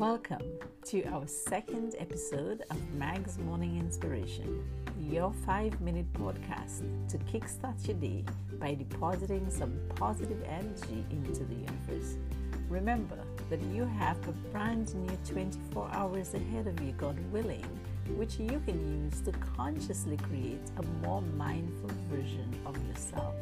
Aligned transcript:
Welcome 0.00 0.56
to 0.86 1.04
our 1.12 1.26
second 1.26 1.94
episode 1.98 2.62
of 2.70 2.78
Mag's 2.94 3.36
Morning 3.36 3.76
Inspiration, 3.78 4.66
your 4.98 5.30
five 5.44 5.78
minute 5.82 6.10
podcast 6.14 6.86
to 7.10 7.18
kickstart 7.30 7.86
your 7.86 7.98
day 7.98 8.24
by 8.58 8.72
depositing 8.76 9.50
some 9.50 9.78
positive 9.96 10.42
energy 10.46 11.04
into 11.10 11.44
the 11.44 11.52
universe. 11.54 12.14
Remember 12.70 13.18
that 13.50 13.60
you 13.74 13.84
have 13.98 14.16
a 14.26 14.32
brand 14.32 14.94
new 14.94 15.18
24 15.30 15.90
hours 15.92 16.32
ahead 16.32 16.66
of 16.68 16.80
you, 16.80 16.92
God 16.92 17.18
willing, 17.30 17.68
which 18.16 18.38
you 18.40 18.58
can 18.64 19.02
use 19.02 19.20
to 19.20 19.32
consciously 19.54 20.16
create 20.16 20.62
a 20.78 20.82
more 21.06 21.20
mindful 21.20 21.90
version 22.10 22.50
of 22.64 22.74
yourself. 22.88 23.34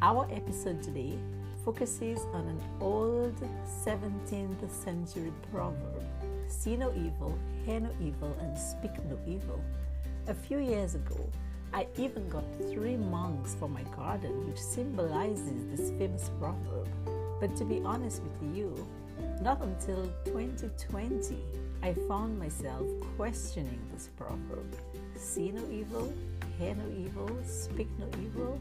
Our 0.00 0.26
episode 0.32 0.82
today 0.82 1.18
focuses 1.64 2.18
on 2.32 2.46
an 2.46 2.60
old 2.80 3.34
17th 3.84 4.70
century 4.70 5.32
proverb 5.52 6.02
see 6.48 6.76
no 6.76 6.92
evil, 6.94 7.38
hear 7.64 7.78
no 7.80 7.90
evil, 8.02 8.34
and 8.40 8.58
speak 8.58 8.90
no 9.06 9.16
evil. 9.24 9.60
A 10.26 10.34
few 10.34 10.58
years 10.58 10.96
ago, 10.96 11.24
I 11.72 11.86
even 11.96 12.28
got 12.28 12.42
three 12.72 12.96
monks 12.96 13.54
for 13.54 13.68
my 13.68 13.82
garden, 13.96 14.48
which 14.50 14.58
symbolizes 14.58 15.64
this 15.70 15.90
famous 15.96 16.28
proverb. 16.40 16.88
But 17.40 17.54
to 17.54 17.64
be 17.64 17.80
honest 17.84 18.20
with 18.24 18.56
you, 18.56 18.74
not 19.40 19.62
until 19.62 20.10
2020 20.24 21.38
I 21.84 21.92
found 22.08 22.36
myself 22.36 22.84
questioning 23.16 23.80
this 23.92 24.08
proverb 24.16 24.74
see 25.16 25.52
no 25.52 25.62
evil, 25.70 26.12
hear 26.58 26.74
no 26.74 26.84
evil, 26.98 27.30
speak 27.46 27.88
no 28.00 28.06
evil. 28.26 28.60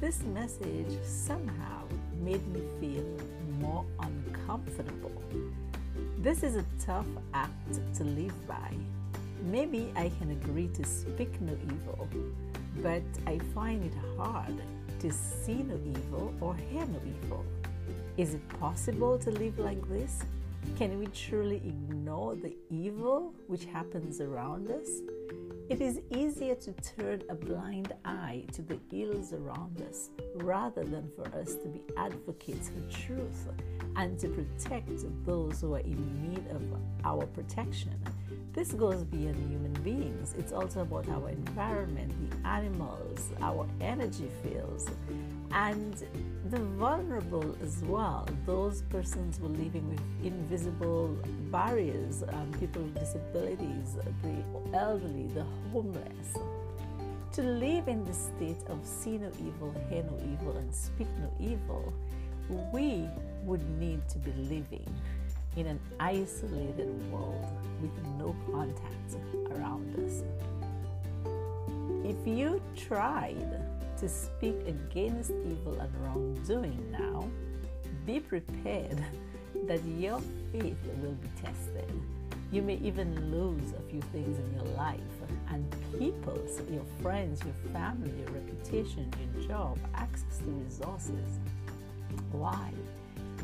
This 0.00 0.20
message 0.24 0.90
somehow 1.04 1.84
made 2.20 2.46
me 2.48 2.62
feel 2.80 3.04
more 3.58 3.84
uncomfortable. 4.00 5.12
This 6.18 6.42
is 6.42 6.56
a 6.56 6.64
tough 6.80 7.06
act 7.32 7.80
to 7.94 8.04
live 8.04 8.46
by. 8.46 8.72
Maybe 9.44 9.90
I 9.96 10.10
can 10.18 10.30
agree 10.32 10.68
to 10.68 10.84
speak 10.84 11.40
no 11.40 11.56
evil, 11.64 12.08
but 12.82 13.02
I 13.26 13.38
find 13.54 13.82
it 13.84 13.92
hard 14.18 14.54
to 15.00 15.10
see 15.10 15.62
no 15.62 15.76
evil 15.94 16.34
or 16.40 16.54
hear 16.56 16.84
no 16.86 17.00
evil. 17.24 17.44
Is 18.18 18.34
it 18.34 18.46
possible 18.60 19.18
to 19.18 19.30
live 19.30 19.58
like 19.58 19.82
this? 19.88 20.22
Can 20.76 20.98
we 20.98 21.06
truly 21.06 21.56
ignore 21.56 22.36
the 22.36 22.54
evil 22.70 23.32
which 23.46 23.64
happens 23.64 24.20
around 24.20 24.70
us? 24.70 24.88
It 25.70 25.80
is 25.80 26.00
easier 26.10 26.56
to 26.56 26.72
turn 26.96 27.22
a 27.30 27.34
blind 27.36 27.92
eye 28.04 28.42
to 28.54 28.60
the 28.62 28.76
ills 28.90 29.32
around 29.32 29.80
us 29.88 30.10
rather 30.34 30.82
than 30.82 31.08
for 31.14 31.24
us 31.28 31.54
to 31.54 31.68
be 31.68 31.80
advocates 31.96 32.68
for 32.70 32.90
truth 32.92 33.46
and 33.94 34.18
to 34.18 34.26
protect 34.30 34.88
those 35.24 35.60
who 35.60 35.76
are 35.76 35.78
in 35.78 36.28
need 36.30 36.44
of 36.50 36.60
our 37.04 37.24
protection. 37.26 37.94
This 38.52 38.72
goes 38.72 39.04
beyond 39.04 39.36
human 39.48 39.72
beings. 39.84 40.34
It's 40.36 40.52
also 40.52 40.80
about 40.80 41.08
our 41.08 41.28
environment, 41.28 42.12
the 42.28 42.48
animals, 42.48 43.30
our 43.40 43.64
energy 43.80 44.28
fields, 44.42 44.88
and 45.52 46.04
the 46.50 46.58
vulnerable 46.78 47.56
as 47.62 47.82
well. 47.84 48.28
Those 48.46 48.82
persons 48.82 49.38
who 49.38 49.46
are 49.46 49.48
living 49.48 49.88
with 49.88 50.00
invisible 50.24 51.08
barriers, 51.50 52.22
um, 52.28 52.52
people 52.58 52.82
with 52.82 52.98
disabilities, 52.98 53.96
the 54.22 54.76
elderly, 54.78 55.26
the 55.28 55.44
homeless. 55.72 56.36
To 57.32 57.42
live 57.42 57.86
in 57.88 58.04
the 58.04 58.12
state 58.12 58.56
of 58.68 58.78
see 58.84 59.18
no 59.18 59.30
evil, 59.38 59.72
hear 59.88 60.02
no 60.02 60.18
evil, 60.32 60.56
and 60.56 60.74
speak 60.74 61.06
no 61.20 61.30
evil, 61.38 61.92
we 62.72 63.04
would 63.42 63.66
need 63.78 64.06
to 64.08 64.18
be 64.18 64.32
living 64.32 64.92
in 65.56 65.66
an 65.66 65.80
isolated 66.00 66.88
world 67.12 67.46
with 67.80 67.90
no 68.18 68.34
contact 68.50 69.14
around 69.52 69.94
us. 70.04 70.22
If 72.04 72.26
you 72.26 72.60
tried, 72.76 73.36
to 74.00 74.08
speak 74.08 74.54
against 74.66 75.30
evil 75.46 75.78
and 75.78 75.92
wrongdoing 76.02 76.90
now, 76.90 77.22
be 78.06 78.18
prepared 78.18 79.02
that 79.66 79.84
your 79.98 80.18
faith 80.52 80.76
will 81.02 81.12
be 81.12 81.28
tested. 81.42 81.86
You 82.50 82.62
may 82.62 82.76
even 82.76 83.12
lose 83.30 83.74
a 83.74 83.82
few 83.90 84.00
things 84.10 84.38
in 84.38 84.54
your 84.54 84.74
life 84.74 85.00
and 85.50 85.62
people, 85.98 86.36
so 86.48 86.62
your 86.72 86.84
friends, 87.02 87.42
your 87.44 87.72
family, 87.74 88.10
your 88.18 88.30
reputation, 88.30 89.12
your 89.38 89.46
job, 89.48 89.78
access 89.94 90.38
to 90.38 90.44
resources. 90.50 91.28
Why? 92.32 92.70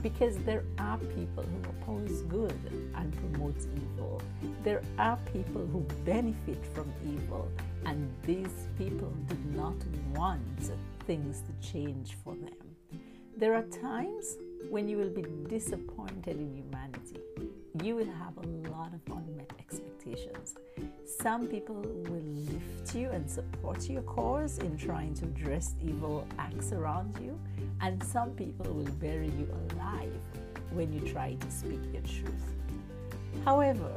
because 0.02 0.36
there 0.38 0.64
are 0.78 0.98
people 0.98 1.44
who 1.44 1.70
oppose 1.70 2.22
good 2.22 2.54
and 2.96 3.12
promote 3.18 3.56
evil. 3.76 4.22
There 4.62 4.82
are 4.98 5.16
people 5.32 5.66
who 5.66 5.80
benefit 6.04 6.64
from 6.74 6.92
evil, 7.06 7.48
and 7.84 8.08
these 8.22 8.66
people 8.78 9.10
do 9.28 9.36
not 9.54 9.74
want 10.14 10.70
things 11.06 11.42
to 11.42 11.68
change 11.72 12.16
for 12.24 12.34
them. 12.34 12.56
There 13.36 13.54
are 13.54 13.62
times 13.62 14.36
when 14.70 14.88
you 14.88 14.96
will 14.96 15.10
be 15.10 15.24
disappointed 15.48 16.36
in 16.36 16.54
humanity. 16.56 17.20
You 17.84 17.96
will 17.96 18.12
have 18.24 18.36
a 18.38 18.46
lot 18.70 18.92
of 18.94 19.00
unmet 19.14 19.50
expectations. 19.58 20.54
Some 21.20 21.46
people 21.46 21.76
will 21.76 22.24
you 22.94 23.10
and 23.10 23.28
support 23.28 23.88
your 23.88 24.02
cause 24.02 24.58
in 24.58 24.76
trying 24.76 25.14
to 25.14 25.24
address 25.24 25.74
evil 25.82 26.26
acts 26.38 26.72
around 26.72 27.18
you, 27.20 27.38
and 27.80 28.02
some 28.02 28.30
people 28.32 28.72
will 28.72 28.92
bury 28.94 29.26
you 29.28 29.48
alive 29.72 30.14
when 30.72 30.92
you 30.92 31.00
try 31.12 31.34
to 31.34 31.50
speak 31.50 31.80
your 31.92 32.02
truth. 32.02 32.54
However, 33.44 33.92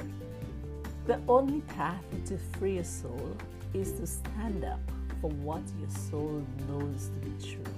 the 1.07 1.19
only 1.27 1.61
path 1.61 2.03
to 2.25 2.37
free 2.57 2.77
a 2.79 2.83
soul 2.83 3.35
is 3.73 3.93
to 3.93 4.07
stand 4.07 4.63
up 4.63 4.79
for 5.21 5.29
what 5.31 5.61
your 5.79 5.89
soul 6.09 6.43
knows 6.67 7.09
to 7.09 7.19
be 7.19 7.43
true. 7.53 7.73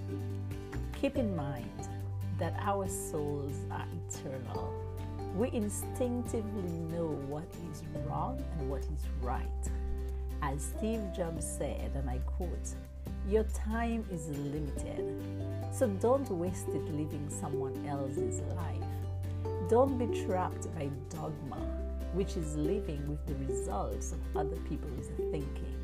Keep 0.94 1.18
in 1.18 1.36
mind 1.36 1.88
that 2.38 2.56
our 2.60 2.88
souls 2.88 3.54
are 3.72 3.86
eternal. 4.08 4.74
We 5.36 5.52
instinctively 5.54 6.78
know 6.94 7.10
what 7.28 7.46
is 7.72 7.84
wrong 8.06 8.44
and 8.60 8.70
what 8.70 8.82
is 8.82 9.06
right. 9.22 9.70
As 10.44 10.74
Steve 10.78 11.02
Jobs 11.16 11.46
said, 11.46 11.92
and 11.96 12.10
I 12.10 12.18
quote, 12.26 12.74
your 13.30 13.44
time 13.54 14.04
is 14.12 14.28
limited, 14.30 15.16
so 15.72 15.88
don't 15.88 16.28
waste 16.32 16.68
it 16.70 16.84
living 16.86 17.30
someone 17.30 17.86
else's 17.86 18.40
life. 18.56 18.84
Don't 19.70 19.98
be 20.00 20.26
trapped 20.26 20.68
by 20.76 20.90
dogma, 21.10 21.58
which 22.16 22.36
is 22.38 22.56
living 22.56 23.08
with 23.08 23.24
the 23.28 23.36
results 23.46 24.14
of 24.14 24.20
other 24.38 24.56
people's 24.68 25.08
thinking. 25.32 25.76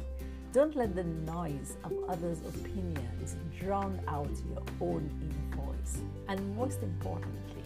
Don't 0.54 0.76
let 0.76 0.96
the 0.96 1.04
noise 1.04 1.78
of 1.84 1.94
others' 2.10 2.40
opinions 2.48 3.36
drown 3.60 4.00
out 4.08 4.30
your 4.50 4.64
own 4.82 5.08
inner 5.22 5.56
voice. 5.66 6.00
And 6.28 6.58
most 6.58 6.82
importantly, 6.82 7.62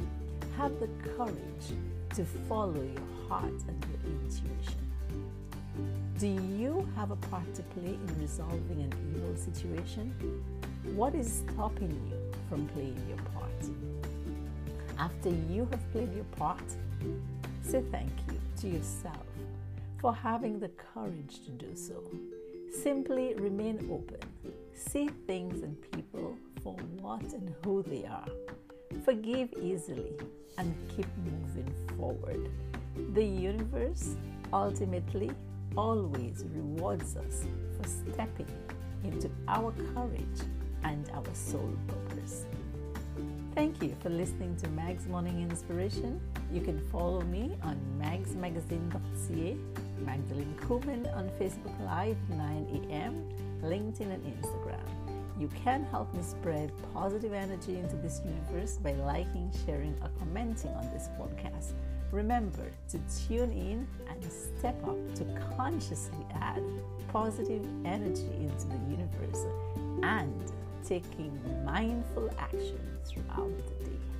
have 0.57 0.77
the 0.81 0.89
courage 1.17 1.73
to 2.15 2.25
follow 2.49 2.73
your 2.75 3.29
heart 3.29 3.53
and 3.67 3.85
your 3.89 4.11
intuition. 4.11 4.75
Do 6.17 6.27
you 6.27 6.87
have 6.95 7.11
a 7.11 7.15
part 7.15 7.51
to 7.55 7.63
play 7.63 7.93
in 7.95 8.21
resolving 8.21 8.81
an 8.81 8.93
evil 9.15 9.35
situation? 9.35 10.13
What 10.95 11.15
is 11.15 11.43
stopping 11.49 11.91
you 12.09 12.17
from 12.49 12.67
playing 12.69 13.01
your 13.07 13.17
part? 13.33 13.51
After 15.09 15.29
you 15.29 15.67
have 15.71 15.91
played 15.91 16.13
your 16.13 16.25
part, 16.35 16.63
say 17.63 17.81
thank 17.91 18.11
you 18.31 18.39
to 18.61 18.67
yourself 18.67 19.25
for 19.99 20.13
having 20.13 20.59
the 20.59 20.69
courage 20.93 21.39
to 21.45 21.51
do 21.51 21.75
so. 21.75 21.95
Simply 22.83 23.33
remain 23.35 23.89
open. 23.91 24.29
See 24.75 25.07
things 25.27 25.63
and 25.63 25.75
people 25.91 26.35
for 26.63 26.75
what 26.99 27.23
and 27.33 27.53
who 27.63 27.83
they 27.83 28.05
are. 28.05 28.27
Forgive 29.05 29.49
easily 29.59 30.11
and 30.57 30.75
keep 30.95 31.07
moving 31.25 31.73
forward. 31.97 32.49
The 33.13 33.23
universe 33.25 34.15
ultimately 34.53 35.31
always 35.77 36.43
rewards 36.53 37.15
us 37.17 37.45
for 37.77 37.87
stepping 38.11 38.47
into 39.03 39.29
our 39.47 39.71
courage 39.93 40.41
and 40.83 41.09
our 41.13 41.23
soul 41.33 41.71
purpose. 41.87 42.45
Thank 43.55 43.81
you 43.81 43.95
for 44.01 44.09
listening 44.09 44.55
to 44.57 44.69
Mag's 44.69 45.07
Morning 45.07 45.41
Inspiration. 45.41 46.19
You 46.51 46.61
can 46.61 46.79
follow 46.89 47.21
me 47.21 47.57
on 47.63 47.79
magsmagazine.ca, 47.99 49.55
Magdalene 50.05 50.55
Kuhlman 50.61 51.15
on 51.15 51.27
Facebook 51.39 51.77
Live 51.85 52.17
9 52.29 52.87
a.m., 52.93 53.23
LinkedIn, 53.63 54.11
and 54.13 54.23
Instagram. 54.23 55.10
You 55.41 55.47
can 55.65 55.83
help 55.85 56.13
me 56.13 56.21
spread 56.21 56.71
positive 56.93 57.33
energy 57.33 57.79
into 57.79 57.95
this 57.95 58.21
universe 58.23 58.77
by 58.77 58.91
liking, 58.93 59.51
sharing, 59.65 59.95
or 60.03 60.09
commenting 60.19 60.69
on 60.69 60.85
this 60.93 61.09
podcast. 61.17 61.71
Remember 62.11 62.69
to 62.89 62.99
tune 63.27 63.49
in 63.51 63.87
and 64.07 64.23
step 64.31 64.77
up 64.87 64.99
to 65.15 65.25
consciously 65.57 66.23
add 66.39 66.61
positive 67.11 67.65
energy 67.85 68.29
into 68.37 68.67
the 68.67 68.79
universe 68.87 69.43
and 70.03 70.43
taking 70.85 71.31
mindful 71.65 72.29
action 72.37 72.79
throughout 73.03 73.51
the 73.79 73.85
day. 73.85 74.10